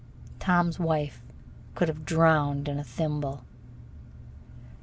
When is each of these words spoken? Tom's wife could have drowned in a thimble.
Tom's 0.39 0.79
wife 0.79 1.21
could 1.75 1.87
have 1.87 2.05
drowned 2.05 2.67
in 2.67 2.79
a 2.79 2.83
thimble. 2.83 3.43